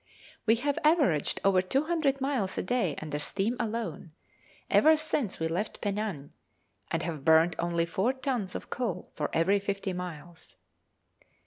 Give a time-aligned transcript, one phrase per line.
[0.47, 4.13] We have averaged over 200 miles a day under steam alone,
[4.67, 6.33] ever since we left Penang,
[6.89, 10.57] and have burnt only four tons of coal for every fifty miles.